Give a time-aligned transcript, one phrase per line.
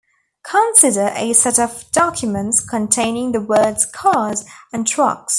[0.43, 4.43] Consider a set of documents containing the words "cars"
[4.73, 5.29] and "trucks".